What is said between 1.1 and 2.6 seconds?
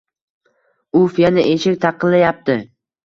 yana eshik taqillayapti